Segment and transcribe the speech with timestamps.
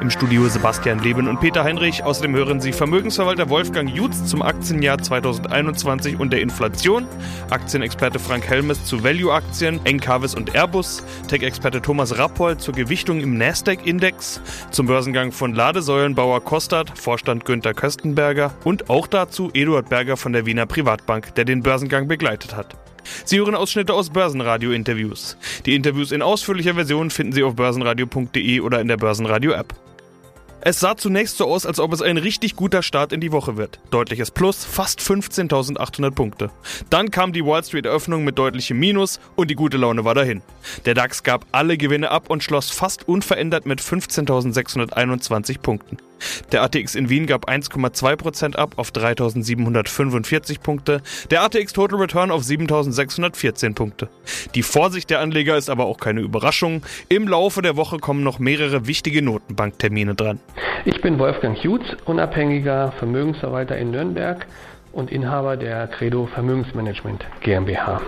[0.00, 2.04] Im Studio Sebastian Leben und Peter Heinrich.
[2.04, 7.06] Außerdem hören Sie Vermögensverwalter Wolfgang Jutz zum Aktienjahr 2021 und der Inflation,
[7.50, 14.40] Aktienexperte Frank Helmes zu Value-Aktien, Encarvis und Airbus, Tech-Experte Thomas Rappold zur Gewichtung im Nasdaq-Index,
[14.70, 20.46] zum Börsengang von Ladesäulenbauer Kostat, Vorstand Günther Köstenberger und auch dazu Eduard Berger von der
[20.46, 22.76] Wiener Privatbank, der den Börsengang begleitet hat.
[23.24, 25.36] Sie hören Ausschnitte aus Börsenradio-Interviews.
[25.66, 29.74] Die Interviews in ausführlicher Version finden Sie auf börsenradio.de oder in der Börsenradio-App.
[30.62, 33.56] Es sah zunächst so aus, als ob es ein richtig guter Start in die Woche
[33.56, 33.80] wird.
[33.90, 36.50] Deutliches Plus, fast 15.800 Punkte.
[36.90, 40.42] Dann kam die Wall Street Eröffnung mit deutlichem Minus und die gute Laune war dahin.
[40.84, 45.96] Der DAX gab alle Gewinne ab und schloss fast unverändert mit 15.621 Punkten.
[46.52, 52.42] Der ATX in Wien gab 1,2% ab auf 3.745 Punkte, der ATX Total Return auf
[52.42, 54.08] 7.614 Punkte.
[54.54, 56.82] Die Vorsicht der Anleger ist aber auch keine Überraschung.
[57.08, 60.40] Im Laufe der Woche kommen noch mehrere wichtige Notenbanktermine dran.
[60.84, 64.46] Ich bin Wolfgang Hughes, unabhängiger Vermögensverwalter in Nürnberg
[64.92, 68.00] und Inhaber der Credo Vermögensmanagement GmbH.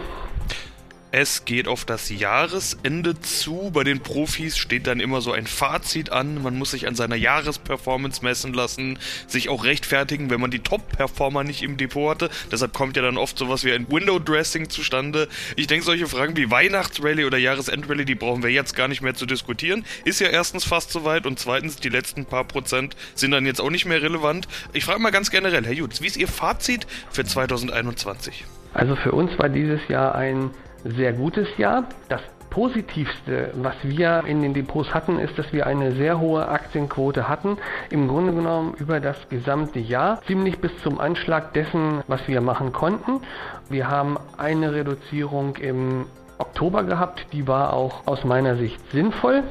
[1.15, 3.71] Es geht auf das Jahresende zu.
[3.71, 6.43] Bei den Profis steht dann immer so ein Fazit an.
[6.43, 11.45] Man muss sich an seiner Jahresperformance messen lassen, sich auch rechtfertigen, wenn man die Top-Performer
[11.45, 12.31] nicht im Depot hatte.
[12.51, 15.29] Deshalb kommt ja dann oft sowas wie ein Window-Dressing zustande.
[15.55, 19.15] Ich denke, solche Fragen wie Weihnachtsrally oder Jahresendrallye, die brauchen wir jetzt gar nicht mehr
[19.15, 19.85] zu diskutieren.
[20.07, 23.71] Ist ja erstens fast soweit und zweitens, die letzten paar Prozent sind dann jetzt auch
[23.71, 24.49] nicht mehr relevant.
[24.73, 28.47] Ich frage mal ganz generell, Herr Jutz, wie ist Ihr Fazit für 2021?
[28.73, 30.51] Also für uns war dieses Jahr ein
[30.85, 31.85] sehr gutes Jahr.
[32.09, 37.27] Das Positivste, was wir in den Depots hatten, ist, dass wir eine sehr hohe Aktienquote
[37.27, 37.57] hatten.
[37.89, 42.73] Im Grunde genommen über das gesamte Jahr, ziemlich bis zum Anschlag dessen, was wir machen
[42.73, 43.23] konnten.
[43.71, 46.05] Wir haben eine Reduzierung im
[46.37, 49.45] Oktober gehabt, die war auch aus meiner Sicht sinnvoll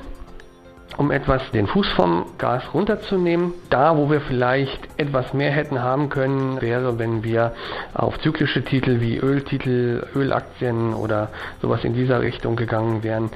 [0.97, 3.53] um etwas den Fuß vom Gas runterzunehmen.
[3.69, 7.53] Da, wo wir vielleicht etwas mehr hätten haben können, wäre, wenn wir
[7.93, 11.29] auf zyklische Titel wie Öltitel, Ölaktien oder
[11.61, 13.29] sowas in dieser Richtung gegangen wären.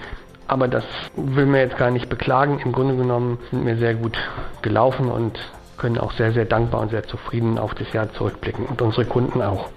[0.48, 0.84] Aber das
[1.16, 2.60] will mir jetzt gar nicht beklagen.
[2.64, 4.18] Im Grunde genommen sind wir sehr gut
[4.62, 5.40] gelaufen und
[5.78, 9.42] können auch sehr, sehr dankbar und sehr zufrieden auf das Jahr zurückblicken und unsere Kunden
[9.42, 9.70] auch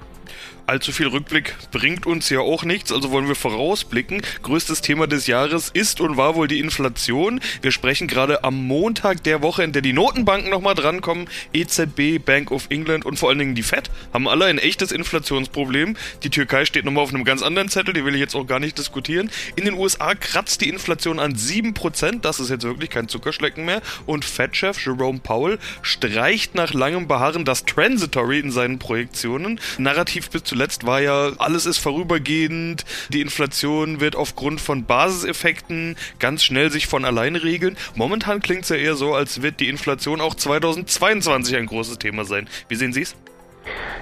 [0.69, 4.21] allzu viel Rückblick bringt uns ja auch nichts, also wollen wir vorausblicken.
[4.43, 7.41] Größtes Thema des Jahres ist und war wohl die Inflation.
[7.63, 11.29] Wir sprechen gerade am Montag der Woche, in der die Notenbanken nochmal drankommen.
[11.55, 15.97] EZB, Bank of England und vor allen Dingen die Fed haben alle ein echtes Inflationsproblem.
[16.23, 18.61] Die Türkei steht nochmal auf einem ganz anderen Zettel, die will ich jetzt auch gar
[18.61, 19.31] nicht diskutieren.
[19.57, 23.81] In den USA kratzt die Inflation an 7%, das ist jetzt wirklich kein Zuckerschlecken mehr.
[24.05, 29.59] Und Fed-Chef Jerome Powell streicht nach langem Beharren das Transitory in seinen Projektionen.
[29.79, 35.95] Narrativ bis zu zuletzt war ja, alles ist vorübergehend, die Inflation wird aufgrund von Basiseffekten
[36.19, 37.77] ganz schnell sich von allein regeln.
[37.95, 42.25] Momentan klingt es ja eher so, als wird die Inflation auch 2022 ein großes Thema
[42.25, 42.49] sein.
[42.69, 43.15] Wie sehen Sie es?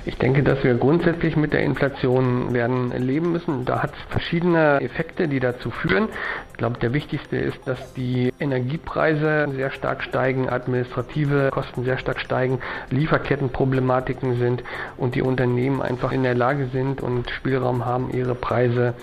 [0.05, 3.65] Ich denke, dass wir grundsätzlich mit der Inflation werden leben müssen.
[3.65, 6.09] Da hat es verschiedene Effekte, die dazu führen.
[6.53, 12.21] Ich glaube, der wichtigste ist, dass die Energiepreise sehr stark steigen, administrative Kosten sehr stark
[12.21, 12.61] steigen,
[12.91, 14.63] Lieferkettenproblematiken sind
[14.97, 18.95] und die Unternehmen einfach in der Lage sind und Spielraum haben, ihre Preise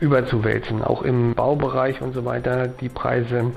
[0.00, 0.82] überzuwälzen.
[0.82, 3.52] Auch im Baubereich und so weiter die Preise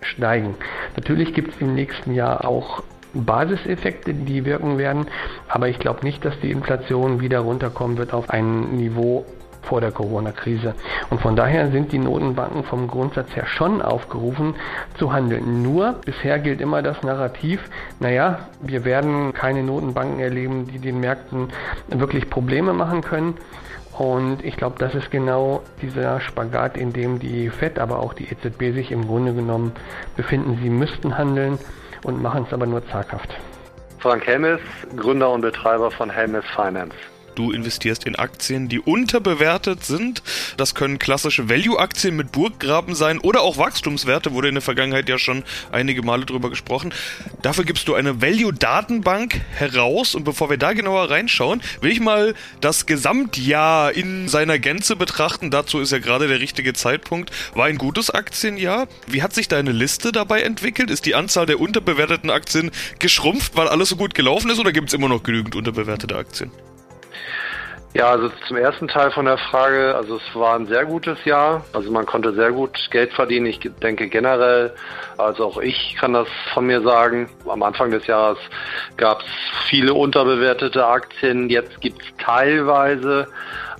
[0.00, 0.54] steigen.
[0.96, 2.82] Natürlich gibt es im nächsten Jahr auch
[3.14, 5.06] Basiseffekte, die wirken werden.
[5.48, 9.24] Aber ich glaube nicht, dass die Inflation wieder runterkommen wird auf ein Niveau
[9.64, 10.74] vor der Corona-Krise.
[11.10, 14.54] Und von daher sind die Notenbanken vom Grundsatz her schon aufgerufen
[14.98, 15.62] zu handeln.
[15.62, 17.60] Nur bisher gilt immer das Narrativ,
[18.00, 21.48] naja, wir werden keine Notenbanken erleben, die den Märkten
[21.88, 23.34] wirklich Probleme machen können.
[23.96, 28.24] Und ich glaube, das ist genau dieser Spagat, in dem die FED, aber auch die
[28.24, 29.72] EZB sich im Grunde genommen
[30.16, 30.58] befinden.
[30.60, 31.58] Sie müssten handeln
[32.04, 33.28] und machen es aber nur zaghaft.
[33.98, 34.60] Frank Helmes,
[34.96, 36.94] Gründer und Betreiber von Helmes Finance.
[37.34, 40.22] Du investierst in Aktien, die unterbewertet sind.
[40.56, 45.18] Das können klassische Value-Aktien mit Burggraben sein oder auch Wachstumswerte, wurde in der Vergangenheit ja
[45.18, 46.92] schon einige Male drüber gesprochen.
[47.42, 52.34] Dafür gibst du eine Value-Datenbank heraus und bevor wir da genauer reinschauen, will ich mal
[52.60, 55.50] das Gesamtjahr in seiner Gänze betrachten.
[55.50, 57.30] Dazu ist ja gerade der richtige Zeitpunkt.
[57.54, 58.86] War ein gutes Aktienjahr.
[59.06, 60.90] Wie hat sich deine Liste dabei entwickelt?
[60.90, 64.88] Ist die Anzahl der unterbewerteten Aktien geschrumpft, weil alles so gut gelaufen ist oder gibt
[64.88, 66.50] es immer noch genügend unterbewertete Aktien?
[67.94, 71.64] Ja, also zum ersten Teil von der Frage, also es war ein sehr gutes Jahr.
[71.72, 73.46] Also man konnte sehr gut Geld verdienen.
[73.46, 74.72] Ich denke generell,
[75.16, 77.30] also auch ich kann das von mir sagen.
[77.48, 78.38] Am Anfang des Jahres
[78.96, 79.28] gab es
[79.68, 81.48] viele unterbewertete Aktien.
[81.48, 83.28] Jetzt gibt es teilweise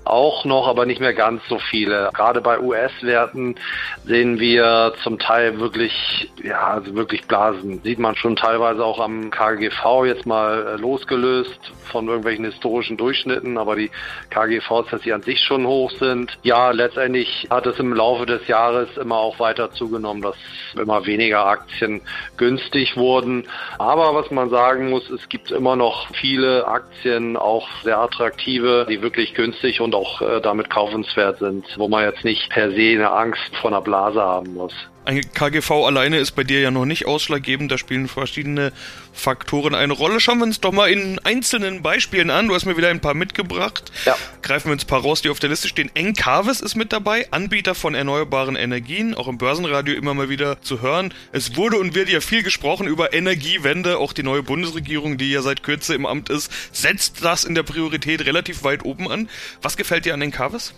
[0.05, 2.11] auch noch, aber nicht mehr ganz so viele.
[2.15, 3.57] Gerade bei US-Werten
[4.05, 7.81] sehen wir zum Teil wirklich, ja, also wirklich Blasen.
[7.83, 11.59] Sieht man schon teilweise auch am KGV jetzt mal äh, losgelöst
[11.91, 13.91] von irgendwelchen historischen Durchschnitten, aber die
[14.31, 16.37] KGVs, dass sie an sich schon hoch sind.
[16.43, 20.37] Ja, letztendlich hat es im Laufe des Jahres immer auch weiter zugenommen, dass
[20.75, 22.03] immer weniger Aktien
[22.37, 23.47] günstig wurden.
[23.79, 29.01] Aber was man sagen muss, es gibt immer noch viele Aktien, auch sehr attraktive, die
[29.01, 33.11] wirklich günstig und auch äh, damit kaufenswert sind, wo man jetzt nicht per se eine
[33.11, 34.75] Angst vor einer Blase haben muss.
[35.05, 38.73] Ein KGV alleine ist bei dir ja noch nicht ausschlaggebend, da spielen verschiedene
[39.13, 40.19] Faktoren eine Rolle.
[40.19, 42.49] Schauen wir uns doch mal in einzelnen Beispielen an.
[42.49, 43.93] Du hast mir wieder ein paar mitgebracht.
[44.07, 44.17] Ja.
[44.41, 45.91] Greifen wir uns ein paar raus, die auf der Liste stehen.
[45.95, 50.81] Encarvis ist mit dabei, Anbieter von erneuerbaren Energien, auch im Börsenradio immer mal wieder zu
[50.81, 51.13] hören.
[51.33, 53.99] Es wurde und wird ja viel gesprochen über Energiewende.
[53.99, 57.63] Auch die neue Bundesregierung, die ja seit Kürze im Amt ist, setzt das in der
[57.63, 59.29] Priorität relativ weit oben an.
[59.61, 60.73] Was gefällt dir an Encarvis?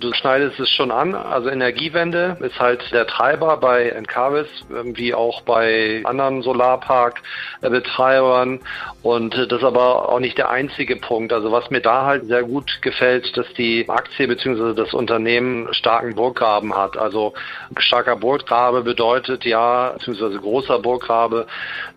[0.00, 1.14] Du schneidest es schon an.
[1.14, 8.60] Also Energiewende ist halt der Treiber bei Encarvis, wie auch bei anderen Solarpark-Betreibern.
[9.02, 11.34] Und das ist aber auch nicht der einzige Punkt.
[11.34, 14.72] Also was mir da halt sehr gut gefällt, dass die Aktie bzw.
[14.74, 16.96] das Unternehmen starken Burggraben hat.
[16.96, 17.34] Also
[17.76, 20.38] starker Burggrabe bedeutet ja, bzw.
[20.38, 21.46] großer Burggrabe,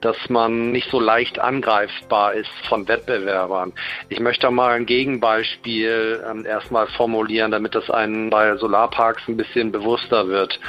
[0.01, 3.71] dass man nicht so leicht angreifbar ist von Wettbewerbern.
[4.09, 9.71] Ich möchte mal ein Gegenbeispiel ähm, erstmal formulieren, damit das einen bei Solarparks ein bisschen
[9.71, 10.59] bewusster wird.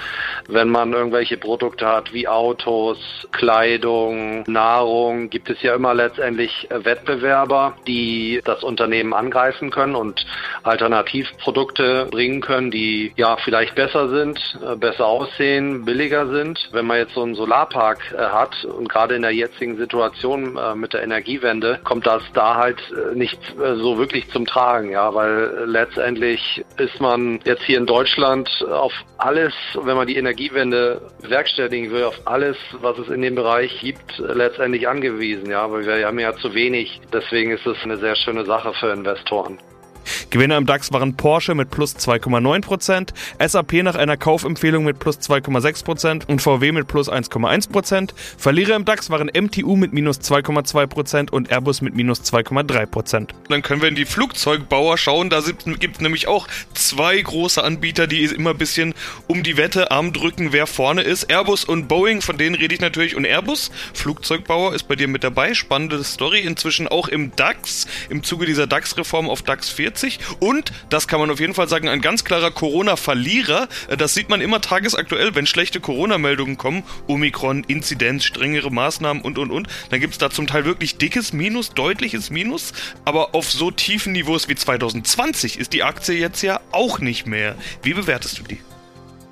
[0.49, 2.99] Wenn man irgendwelche Produkte hat wie Autos,
[3.33, 10.25] Kleidung, Nahrung, gibt es ja immer letztendlich Wettbewerber, die das Unternehmen angreifen können und
[10.63, 16.69] Alternativprodukte bringen können, die ja vielleicht besser sind, äh, besser aussehen, billiger sind.
[16.73, 20.75] Wenn man jetzt so einen Solarpark äh, hat und gerade in der jetzigen Situation äh,
[20.75, 22.81] mit der Energiewende kommt das da halt
[23.15, 27.14] nicht so wirklich zum Tragen, ja, weil letztendlich ist man
[27.45, 32.99] jetzt hier in Deutschland auf alles, wenn man die Energiewende bewerkstelligen will, auf alles, was
[32.99, 35.51] es in dem Bereich gibt, letztendlich angewiesen.
[35.51, 37.01] Ja, weil wir haben ja zu wenig.
[37.13, 39.59] Deswegen ist es eine sehr schöne Sache für Investoren.
[40.31, 43.11] Gewinner im DAX waren Porsche mit plus 2,9%,
[43.47, 48.11] SAP nach einer Kaufempfehlung mit plus 2,6% und VW mit plus 1,1%.
[48.37, 53.29] Verlierer im DAX waren MTU mit minus 2,2% und Airbus mit minus 2,3%.
[53.49, 58.07] Dann können wir in die Flugzeugbauer schauen, da gibt es nämlich auch zwei große Anbieter,
[58.07, 58.95] die immer ein bisschen
[59.27, 61.31] um die Wette Arm drücken, wer vorne ist.
[61.31, 63.17] Airbus und Boeing, von denen rede ich natürlich.
[63.17, 65.55] Und Airbus, Flugzeugbauer, ist bei dir mit dabei.
[65.55, 70.73] Spannende Story, inzwischen auch im DAX, im Zuge dieser DAX-Reform auf DAX 40 40 und,
[70.91, 73.69] das kann man auf jeden Fall sagen, ein ganz klarer Corona-Verlierer.
[73.89, 76.83] Äh, das sieht man immer tagesaktuell, wenn schlechte Corona-Meldungen kommen.
[77.07, 79.69] Omikron, Inzidenz, strengere Maßnahmen und, und, und.
[79.91, 82.73] Dann gibt es da zum Teil wirklich dickes Minus, deutliches Minus.
[83.05, 87.55] Aber auf so tiefen Niveaus wie 2020 ist die Aktie jetzt ja auch nicht mehr.
[87.83, 88.61] Wie bewertest du die?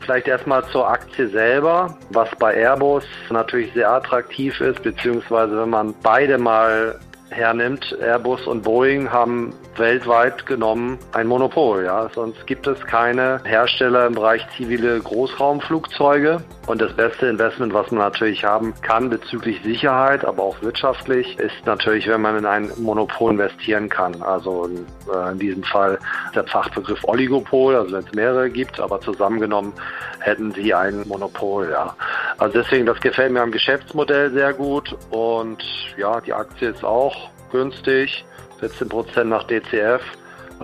[0.00, 5.94] Vielleicht erstmal zur Aktie selber, was bei Airbus natürlich sehr attraktiv ist, beziehungsweise wenn man
[6.02, 6.98] beide mal
[7.32, 11.84] hernimmt, Airbus und Boeing haben weltweit genommen ein Monopol.
[11.84, 12.11] Ja?
[12.14, 16.43] Sonst gibt es keine Hersteller im Bereich zivile Großraumflugzeuge.
[16.67, 21.67] Und das beste Investment, was man natürlich haben kann bezüglich Sicherheit, aber auch wirtschaftlich, ist
[21.67, 24.23] natürlich, wenn man in ein Monopol investieren kann.
[24.23, 25.99] Also in, äh, in diesem Fall
[26.34, 29.72] der Fachbegriff Oligopol, also wenn es mehrere gibt, aber zusammengenommen
[30.20, 31.70] hätten sie ein Monopol.
[31.70, 31.96] Ja.
[32.39, 35.62] Also deswegen, das gefällt mir am Geschäftsmodell sehr gut und
[35.96, 37.21] ja, die Aktie ist auch
[37.52, 38.24] günstig.
[38.58, 40.02] 14 Prozent nach DCF.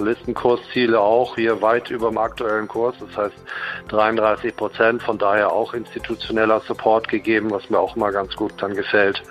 [0.04, 3.36] Listenkursziele auch hier weit über dem aktuellen Kurs, das heißt
[3.88, 8.74] 33 Prozent, von daher auch institutioneller Support gegeben, was mir auch mal ganz gut dann
[8.74, 9.22] gefällt.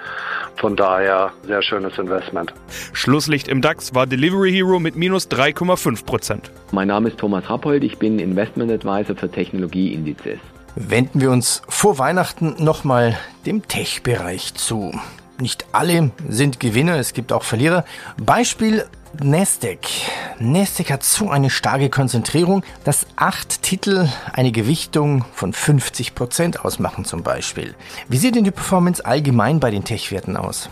[0.55, 2.53] Von daher sehr schönes Investment.
[2.93, 6.51] Schlusslicht im DAX war Delivery Hero mit minus 3,5 Prozent.
[6.71, 10.39] Mein Name ist Thomas Rappold, ich bin Investment Advisor für Technologieindizes.
[10.75, 14.93] Wenden wir uns vor Weihnachten nochmal dem Tech-Bereich zu.
[15.39, 17.85] Nicht alle sind Gewinner, es gibt auch Verlierer.
[18.19, 18.85] Beispiel
[19.21, 19.87] Nasdaq.
[20.39, 27.05] Nasdaq hat so eine starke Konzentrierung, dass acht Titel eine Gewichtung von 50 Prozent ausmachen
[27.05, 27.75] zum Beispiel.
[28.09, 30.69] Wie sieht denn die Performance allgemein bei den Tech-Werten aus?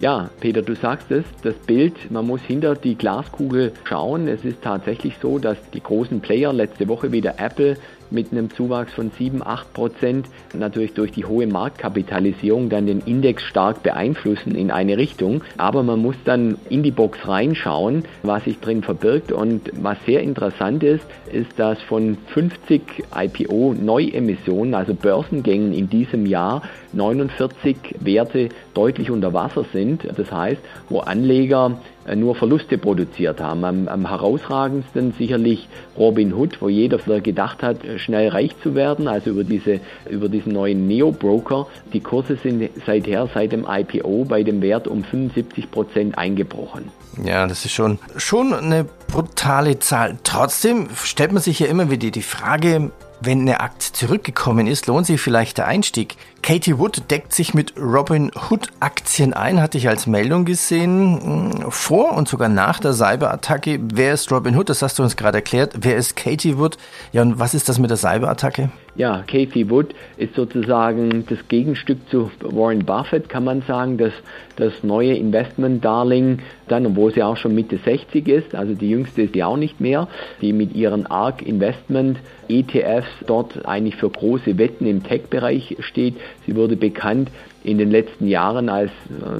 [0.00, 4.26] Ja, Peter, du sagst es, das Bild, man muss hinter die Glaskugel schauen.
[4.26, 7.76] Es ist tatsächlich so, dass die großen Player letzte Woche wieder Apple
[8.10, 13.42] mit einem Zuwachs von 7, 8 Prozent natürlich durch die hohe Marktkapitalisierung dann den Index
[13.42, 15.42] stark beeinflussen in eine Richtung.
[15.56, 19.32] Aber man muss dann in die Box reinschauen, was sich drin verbirgt.
[19.32, 22.82] Und was sehr interessant ist, ist, dass von 50
[23.14, 30.06] IPO-Neuemissionen, also Börsengängen in diesem Jahr, 49 Werte deutlich unter Wasser sind.
[30.16, 31.78] Das heißt, wo Anleger
[32.14, 33.64] nur Verluste produziert haben.
[33.64, 39.30] Am, am, herausragendsten sicherlich Robin Hood, wo jeder gedacht hat, schnell reich zu werden, also
[39.30, 39.80] über, diese,
[40.10, 41.66] über diesen neuen Neo-Broker.
[41.92, 46.90] Die Kurse sind seither, seit dem IPO, bei dem Wert um 75 Prozent eingebrochen.
[47.22, 50.18] Ja, das ist schon, schon eine brutale Zahl.
[50.24, 52.90] Trotzdem stellt man sich ja immer wieder die Frage,
[53.24, 56.16] wenn eine Aktie zurückgekommen ist, lohnt sich vielleicht der Einstieg.
[56.42, 61.52] Katie Wood deckt sich mit Robin Hood Aktien ein, hatte ich als Meldung gesehen.
[61.62, 63.80] Hm, vor und sogar nach der Cyberattacke.
[63.82, 64.68] Wer ist Robin Hood?
[64.68, 65.74] Das hast du uns gerade erklärt.
[65.78, 66.76] Wer ist Katie Wood?
[67.12, 68.70] Ja, und was ist das mit der Cyberattacke?
[68.96, 74.12] Ja, Katie Wood ist sozusagen das Gegenstück zu Warren Buffett, kann man sagen, das,
[74.54, 79.34] das neue Investment-Darling, dann, obwohl sie auch schon Mitte 60 ist, also die jüngste ist
[79.34, 80.06] sie auch nicht mehr,
[80.40, 86.14] die mit ihren ARK Investment ETFs dort eigentlich für große Wetten im Tech-Bereich steht.
[86.46, 87.30] Sie wurde bekannt
[87.64, 88.90] in den letzten Jahren als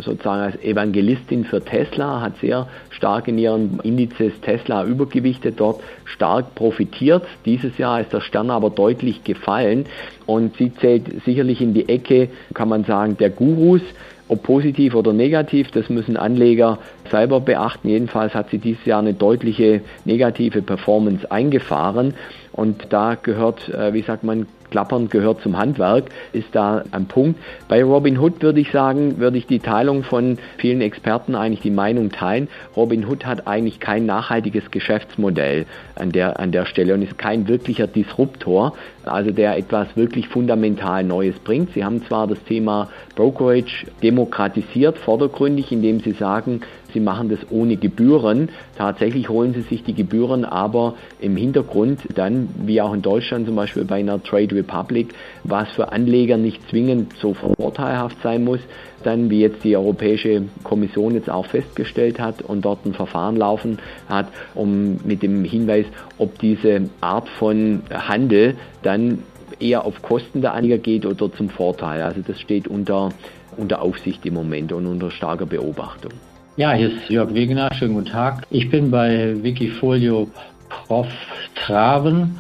[0.01, 6.55] sozusagen als Evangelistin für Tesla, hat sehr stark in ihren Indizes Tesla übergewichtet, dort stark
[6.55, 7.25] profitiert.
[7.45, 9.85] Dieses Jahr ist der Stern aber deutlich gefallen
[10.25, 13.83] und sie zählt sicherlich in die Ecke, kann man sagen, der Gurus.
[14.27, 16.79] Ob positiv oder negativ, das müssen Anleger
[17.11, 17.91] selber beachten.
[17.91, 22.15] Jedenfalls hat sie dieses Jahr eine deutliche negative Performance eingefahren.
[22.51, 27.39] Und da gehört, äh, wie sagt man, Klappern gehört zum Handwerk, ist da ein Punkt.
[27.69, 31.71] Bei Robin Hood würde ich sagen, würde ich die Teilung von vielen Experten eigentlich die
[31.71, 32.49] Meinung teilen.
[32.77, 37.47] Robin Hood hat eigentlich kein nachhaltiges Geschäftsmodell an der, an der Stelle und ist kein
[37.47, 41.73] wirklicher Disruptor, also der etwas wirklich fundamental Neues bringt.
[41.75, 46.63] Sie haben zwar das Thema Brokerage demokratisiert, vordergründig, indem sie sagen,
[46.95, 48.49] sie machen das ohne Gebühren.
[48.79, 53.57] Tatsächlich holen sie sich die Gebühren aber im Hintergrund dann, wie auch in Deutschland zum
[53.57, 58.61] Beispiel bei einer Trade Republic, was für Anleger nicht zwingend so vorteilhaft sein muss,
[59.03, 63.79] dann, wie jetzt die Europäische Kommission jetzt auch festgestellt hat und dort ein Verfahren laufen
[64.09, 65.85] hat, um mit dem Hinweis,
[66.17, 69.19] ob diese Art von Handel dann
[69.61, 72.03] eher auf Kosten der Anleger geht oder zum Vorteil.
[72.03, 73.11] Also das steht unter,
[73.57, 76.13] unter Aufsicht im Moment und unter starker Beobachtung.
[76.57, 77.75] Ja, hier ist Jörg Wegener.
[77.75, 78.47] Schönen guten Tag.
[78.51, 80.31] Ich bin bei Wikifolio
[80.69, 81.09] Prof
[81.57, 82.39] Traven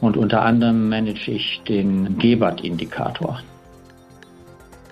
[0.00, 3.40] und unter anderem manage ich den Gebert-Indikator.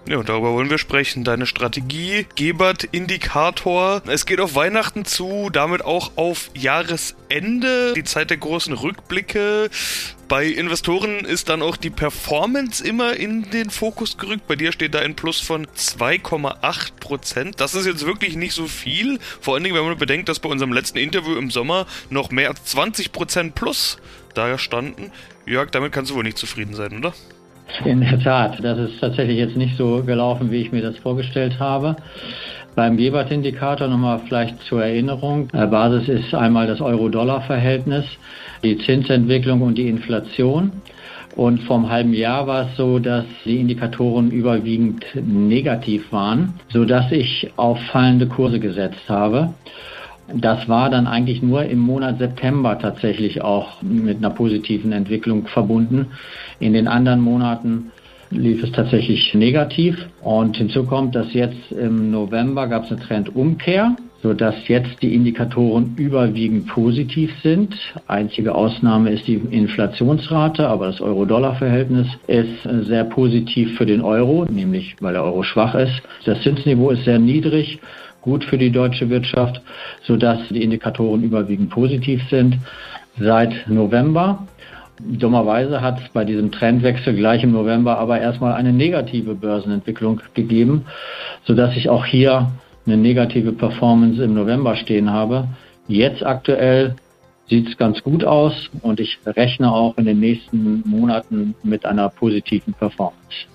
[0.07, 1.25] Ja, und darüber wollen wir sprechen.
[1.25, 4.03] Deine Strategie, Gebert, Indikator.
[4.07, 9.71] Es geht auf Weihnachten zu, damit auch auf Jahresende, die Zeit der großen Rückblicke.
[10.29, 14.47] Bei Investoren ist dann auch die Performance immer in den Fokus gerückt.
[14.47, 17.61] Bei dir steht da ein Plus von 2,8 Prozent.
[17.61, 19.19] Das ist jetzt wirklich nicht so viel.
[19.41, 22.51] Vor allen Dingen, wenn man bedenkt, dass bei unserem letzten Interview im Sommer noch mehr
[22.51, 23.97] als 20 Prozent Plus
[24.35, 25.13] da standen.
[25.47, 27.15] Jörg, damit kannst du wohl nicht zufrieden sein, oder?
[27.85, 31.59] In der Tat, das ist tatsächlich jetzt nicht so gelaufen, wie ich mir das vorgestellt
[31.59, 31.97] habe.
[32.75, 35.49] Beim Gebert-Indikator nochmal vielleicht zur Erinnerung.
[35.49, 38.05] Basis ist einmal das Euro-Dollar-Verhältnis,
[38.63, 40.73] die Zinsentwicklung und die Inflation.
[41.37, 47.51] Und vom halben Jahr war es so, dass die Indikatoren überwiegend negativ waren, sodass ich
[47.57, 49.53] auf fallende Kurse gesetzt habe.
[50.33, 56.07] Das war dann eigentlich nur im Monat September tatsächlich auch mit einer positiven Entwicklung verbunden.
[56.61, 57.91] In den anderen Monaten
[58.31, 59.97] lief es tatsächlich negativ.
[60.23, 65.95] Und hinzu kommt, dass jetzt im November gab es eine Trendumkehr, sodass jetzt die Indikatoren
[65.97, 67.75] überwiegend positiv sind.
[68.07, 74.97] Einzige Ausnahme ist die Inflationsrate, aber das Euro-Dollar-Verhältnis ist sehr positiv für den Euro, nämlich
[75.01, 76.03] weil der Euro schwach ist.
[76.25, 77.81] Das Zinsniveau ist sehr niedrig
[78.23, 79.61] gut für die deutsche Wirtschaft,
[80.05, 82.57] sodass die Indikatoren überwiegend positiv sind.
[83.19, 84.47] Seit November
[85.01, 90.87] Dummerweise hat es bei diesem Trendwechsel gleich im November aber erstmal eine negative Börsenentwicklung gegeben,
[91.45, 92.53] sodass ich auch hier
[92.87, 95.49] eine negative Performance im November stehen habe.
[95.89, 96.95] Jetzt aktuell
[97.49, 102.09] sieht es ganz gut aus und ich rechne auch in den nächsten Monaten mit einer
[102.09, 103.47] positiven Performance.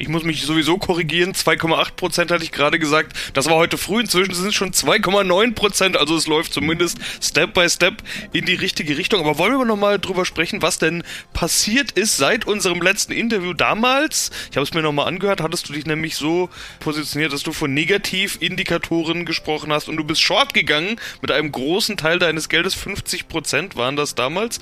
[0.00, 1.32] Ich muss mich sowieso korrigieren.
[1.32, 3.16] 2,8 Prozent hatte ich gerade gesagt.
[3.34, 4.00] Das war heute früh.
[4.00, 5.96] Inzwischen sind es schon 2,9 Prozent.
[5.96, 8.02] Also es läuft zumindest Step by Step
[8.32, 9.20] in die richtige Richtung.
[9.20, 11.02] Aber wollen wir noch mal drüber sprechen, was denn
[11.32, 14.30] passiert ist seit unserem letzten Interview damals?
[14.52, 15.40] Ich habe es mir noch mal angehört.
[15.40, 20.22] Hattest du dich nämlich so positioniert, dass du von Negativindikatoren gesprochen hast und du bist
[20.22, 22.74] short gegangen mit einem großen Teil deines Geldes.
[22.74, 24.60] 50 Prozent waren das damals.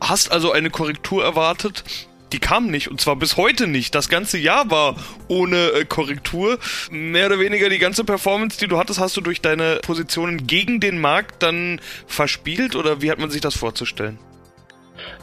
[0.00, 1.82] Hast also eine Korrektur erwartet
[2.36, 3.94] die kam nicht und zwar bis heute nicht.
[3.94, 6.58] Das ganze Jahr war ohne äh, Korrektur.
[6.90, 10.78] Mehr oder weniger die ganze Performance, die du hattest, hast du durch deine Positionen gegen
[10.78, 14.18] den Markt dann verspielt oder wie hat man sich das vorzustellen?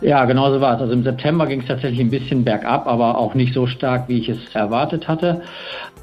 [0.02, 0.82] Ja, genau so war es.
[0.82, 4.20] Also im September ging es tatsächlich ein bisschen bergab, aber auch nicht so stark, wie
[4.20, 5.42] ich es erwartet hatte.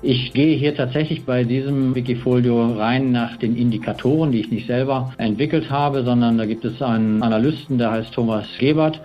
[0.03, 5.13] Ich gehe hier tatsächlich bei diesem Wikifolio rein nach den Indikatoren, die ich nicht selber
[5.19, 8.99] entwickelt habe, sondern da gibt es einen Analysten, der heißt Thomas Gebert,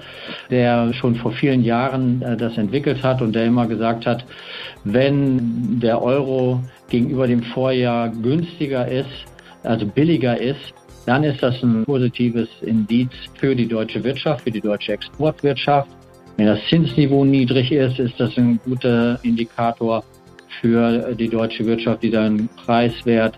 [0.50, 4.24] der schon vor vielen Jahren äh, das entwickelt hat und der immer gesagt hat,
[4.86, 9.26] wenn der Euro gegenüber dem Vorjahr günstiger ist,
[9.64, 10.74] also billiger ist,
[11.06, 15.90] dann ist das ein positives Indiz für die deutsche Wirtschaft, für die deutsche Exportwirtschaft.
[16.38, 20.04] Wenn das Zinsniveau niedrig ist, ist das ein guter Indikator
[20.62, 23.38] für die deutsche Wirtschaft, die dann preiswert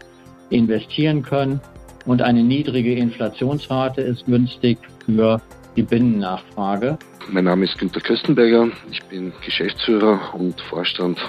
[0.50, 1.60] investieren können.
[2.06, 5.42] Und eine niedrige Inflationsrate ist günstig für
[5.76, 6.98] die Binnennachfrage.
[7.30, 8.70] Mein Name ist Günter Köstenberger.
[8.90, 11.20] Ich bin Geschäftsführer und Vorstand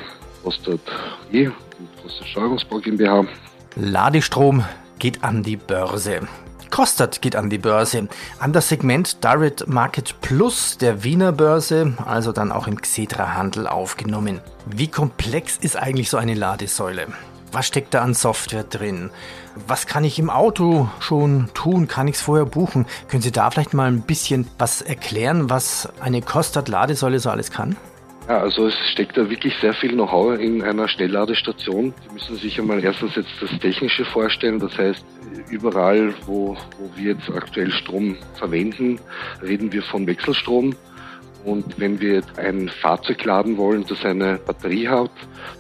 [0.45, 0.80] Rostad
[1.33, 1.54] E und
[2.04, 3.26] Rostad Steuerungsbau GmbH.
[3.75, 4.64] Ladestrom
[4.99, 6.21] geht an die Börse.
[6.71, 12.33] Kostat geht an die Börse, an das Segment Direct Market Plus der Wiener Börse, also
[12.33, 14.40] dann auch im Xetra-Handel aufgenommen.
[14.67, 17.07] Wie komplex ist eigentlich so eine Ladesäule?
[17.52, 19.11] Was steckt da an Software drin?
[19.67, 21.88] Was kann ich im Auto schon tun?
[21.88, 22.87] Kann ich es vorher buchen?
[23.09, 27.76] Können Sie da vielleicht mal ein bisschen was erklären, was eine Kostat-Ladesäule so alles kann?
[28.28, 31.94] Ja, also es steckt da wirklich sehr viel Know-how in einer Schnellladestation.
[32.06, 34.58] Sie müssen sich einmal erstens jetzt das Technische vorstellen.
[34.58, 35.02] Das heißt,
[35.49, 39.00] überall, wo, wo wir jetzt aktuell Strom verwenden,
[39.42, 40.76] reden wir von Wechselstrom.
[41.47, 45.11] Und wenn wir ein Fahrzeug laden wollen, das eine Batterie hat,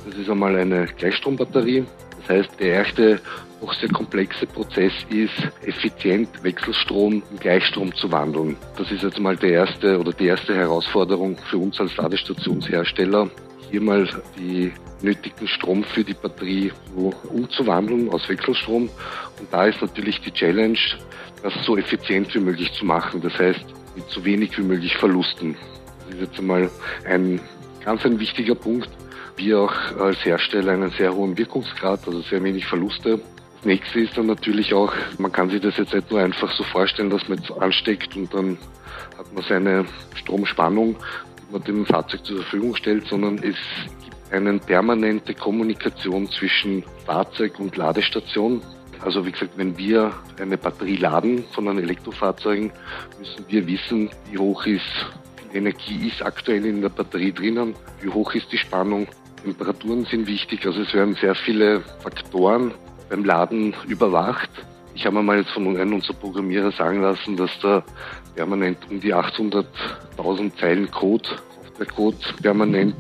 [0.04, 1.86] das ist einmal eine Gleichstrombatterie.
[2.28, 3.20] Das heißt, der erste
[3.60, 5.32] doch sehr komplexe Prozess ist,
[5.62, 8.56] effizient Wechselstrom in Gleichstrom zu wandeln.
[8.76, 13.30] Das ist jetzt mal der erste oder die erste Herausforderung für uns als Ladestationshersteller,
[13.70, 14.08] hier mal
[14.38, 16.70] die nötigen Strom für die Batterie
[17.32, 18.90] umzuwandeln aus Wechselstrom.
[19.38, 20.78] Und da ist natürlich die Challenge,
[21.42, 23.22] das so effizient wie möglich zu machen.
[23.22, 23.64] Das heißt,
[23.96, 25.56] mit so wenig wie möglich Verlusten.
[26.04, 26.70] Das ist jetzt einmal
[27.06, 27.40] ein
[27.84, 28.90] ganz ein wichtiger Punkt.
[29.38, 33.20] Wir auch als Hersteller einen sehr hohen Wirkungsgrad, also sehr wenig Verluste.
[33.58, 36.64] Das nächste ist dann natürlich auch, man kann sich das jetzt nicht nur einfach so
[36.64, 38.58] vorstellen, dass man jetzt ansteckt und dann
[39.16, 39.84] hat man seine
[40.16, 43.54] Stromspannung, die man dem Fahrzeug zur Verfügung stellt, sondern es
[44.02, 48.60] gibt eine permanente Kommunikation zwischen Fahrzeug und Ladestation.
[49.04, 52.72] Also wie gesagt, wenn wir eine Batterie laden von einem Elektrofahrzeugen,
[53.20, 55.06] müssen wir wissen, wie hoch ist
[55.52, 59.06] die Energie ist aktuell in der Batterie drinnen, wie hoch ist die Spannung,
[59.42, 62.72] Temperaturen sind wichtig, also es werden sehr viele Faktoren
[63.08, 64.50] beim Laden überwacht.
[64.94, 67.84] Ich habe mir mal jetzt von einem unserer Programmierer sagen lassen, dass da
[68.34, 71.28] permanent um die 800.000 Zeilen Code,
[71.78, 72.96] Softwarecode permanent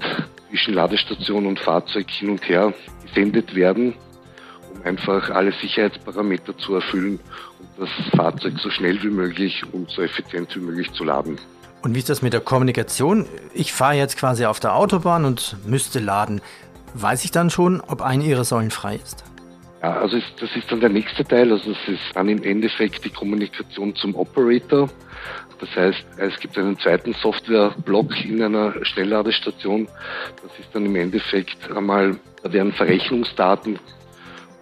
[0.48, 2.72] zwischen Ladestation und Fahrzeug hin und her
[3.06, 3.94] gesendet werden,
[4.72, 7.18] um einfach alle Sicherheitsparameter zu erfüllen
[7.58, 11.38] und das Fahrzeug so schnell wie möglich und so effizient wie möglich zu laden.
[11.82, 13.26] Und wie ist das mit der Kommunikation?
[13.54, 16.40] Ich fahre jetzt quasi auf der Autobahn und müsste laden.
[16.94, 19.24] Weiß ich dann schon, ob eine Ihrer Säulen frei ist?
[19.82, 21.52] Ja, also das ist dann der nächste Teil.
[21.52, 24.88] Also es ist dann im Endeffekt die Kommunikation zum Operator.
[25.60, 29.88] Das heißt, es gibt einen zweiten Softwareblock in einer Schnellladestation.
[30.42, 33.78] Das ist dann im Endeffekt einmal, da werden Verrechnungsdaten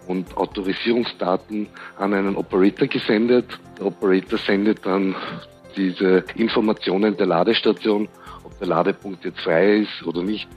[0.07, 3.45] und Autorisierungsdaten an einen Operator gesendet.
[3.77, 5.15] Der Operator sendet dann
[5.77, 8.09] diese Informationen der Ladestation,
[8.43, 10.47] ob der Ladepunkt jetzt frei ist oder nicht,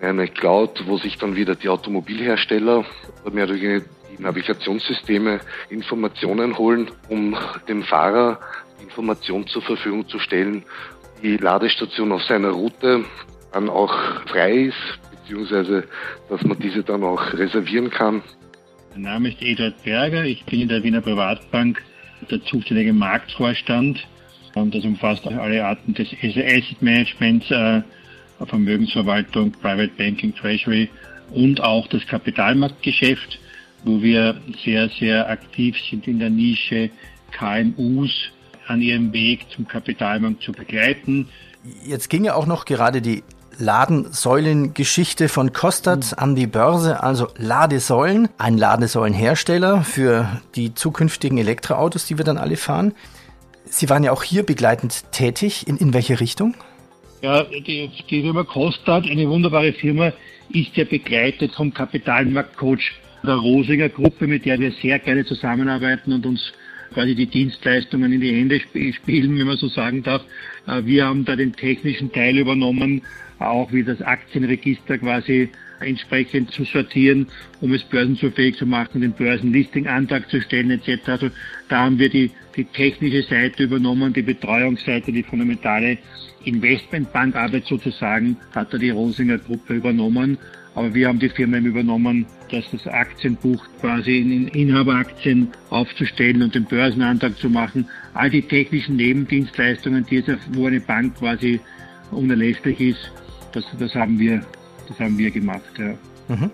[0.00, 2.84] eine Cloud, wo sich dann wieder die Automobilhersteller
[3.32, 3.84] mehr oder weniger
[4.16, 5.40] die Navigationssysteme
[5.70, 7.36] Informationen holen, um
[7.68, 8.38] dem Fahrer
[8.82, 10.64] Informationen zur Verfügung zu stellen,
[11.22, 13.04] die Ladestation auf seiner Route
[13.52, 13.94] dann auch
[14.26, 15.84] frei ist, beziehungsweise
[16.28, 18.22] dass man diese dann auch reservieren kann.
[18.92, 21.82] Mein Name ist Eduard Berger, ich bin in der Wiener Privatbank
[22.30, 24.06] der zuständige Marktvorstand.
[24.54, 27.82] Das umfasst alle Arten des Asset Managements, äh,
[28.46, 30.88] Vermögensverwaltung, Private Banking, Treasury
[31.32, 33.38] und auch das Kapitalmarktgeschäft,
[33.84, 36.90] wo wir sehr, sehr aktiv sind in der Nische
[37.32, 38.10] KMUs
[38.66, 41.28] an ihrem Weg zum Kapitalmarkt zu begleiten.
[41.84, 43.22] Jetzt ging ja auch noch gerade die
[43.58, 46.18] Ladensäulengeschichte von Kostat mhm.
[46.18, 52.56] an die Börse, also Ladesäulen, ein Ladesäulenhersteller für die zukünftigen Elektroautos, die wir dann alle
[52.56, 52.94] fahren.
[53.74, 55.66] Sie waren ja auch hier begleitend tätig.
[55.66, 56.54] In, in welche Richtung?
[57.22, 60.12] Ja, die, die Firma Kostat, eine wunderbare Firma,
[60.50, 62.92] ist ja begleitet vom Kapitalmarktcoach
[63.24, 66.52] der Rosinger Gruppe, mit der wir sehr gerne zusammenarbeiten und uns
[66.92, 70.22] quasi die Dienstleistungen in die Hände spielen, wenn man so sagen darf.
[70.68, 73.02] Äh, wir haben da den technischen Teil übernommen,
[73.40, 77.26] auch wie das Aktienregister quasi entsprechend zu sortieren,
[77.60, 81.08] um es börsenzufähig zu machen, den Börsenlisting-Antrag zu stellen etc.
[81.08, 81.30] Also
[81.68, 85.98] da haben wir die, die technische Seite übernommen, die Betreuungsseite, die fundamentale
[86.44, 90.38] Investmentbankarbeit sozusagen hat da die Rosinger Gruppe übernommen.
[90.74, 96.64] Aber wir haben die Firma übernommen, dass das Aktienbuch quasi in Inhaberaktien aufzustellen und den
[96.64, 97.88] Börsenantrag zu machen.
[98.12, 101.60] All die technischen Nebendienstleistungen, die jetzt, wo eine Bank quasi
[102.10, 103.12] unerlässlich ist,
[103.52, 104.44] das, das haben wir,
[104.88, 105.62] das haben wir gemacht.
[105.78, 105.94] Ja.
[106.28, 106.50] Mhm.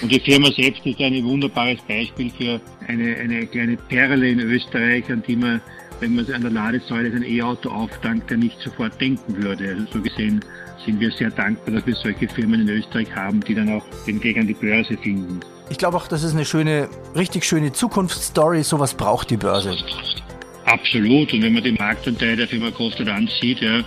[0.00, 5.10] Und die Firma selbst ist ein wunderbares Beispiel für eine, eine kleine Perle in Österreich,
[5.10, 5.60] an die man,
[6.00, 9.70] wenn man an der Ladesäule sein E-Auto auftankt, ja nicht sofort denken würde.
[9.70, 10.44] Also so gesehen
[10.84, 14.22] sind wir sehr dankbar, dass wir solche Firmen in Österreich haben, die dann auch den
[14.22, 15.40] Weg an die Börse finden.
[15.70, 18.62] Ich glaube auch, das ist eine schöne, richtig schöne Zukunftsstory.
[18.62, 19.76] Sowas braucht die Börse.
[20.64, 21.32] Absolut.
[21.32, 23.82] Und wenn man den Marktanteil der Firma Kostet ansieht, ja,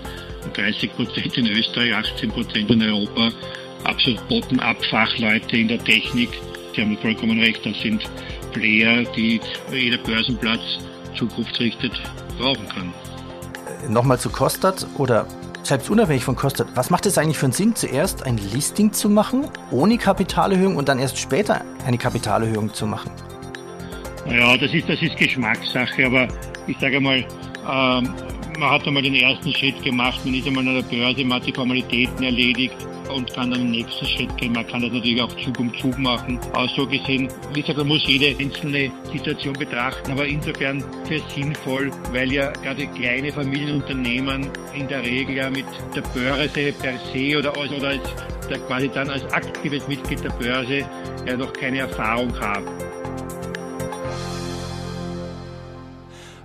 [0.54, 3.32] 30 Prozent in Österreich, 18 Prozent in Europa,
[3.86, 6.30] absolut bottom-up-Fachleute in der Technik.
[6.76, 8.04] Sie haben vollkommen recht, das sind
[8.54, 9.40] Player, die
[9.72, 10.62] jeder Börsenplatz
[11.18, 11.94] zukunftsrichtet
[12.38, 12.94] brauchen kann.
[13.90, 15.28] Nochmal zu Kostat oder
[15.64, 19.10] selbst unabhängig von Kostat, was macht es eigentlich für einen Sinn, zuerst ein Listing zu
[19.10, 23.12] machen, ohne Kapitalerhöhung und dann erst später eine Kapitalerhöhung zu machen?
[24.30, 26.28] Ja, das ist, das ist Geschmackssache, aber
[26.68, 28.14] ich sage mal, ähm,
[28.60, 31.48] man hat einmal den ersten Schritt gemacht, man ist einmal an der Börse, man hat
[31.48, 32.76] die Formalitäten erledigt
[33.10, 34.54] und kann dann den nächsten Schritt gehen.
[34.54, 36.40] Man kann das natürlich auch Zug um Zug machen.
[36.54, 41.92] Aber so gesehen, wie gesagt, man muss jede einzelne Situation betrachten, aber insofern sehr sinnvoll,
[42.12, 45.66] weil ja gerade kleine Familienunternehmen in der Regel ja mit
[45.96, 48.02] der Börse per se oder, oder als,
[48.68, 50.86] quasi dann als aktives Mitglied der Börse
[51.26, 52.66] ja noch keine Erfahrung haben.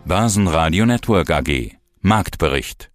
[0.04, 2.90] Börsenradio Network AG Marktbericht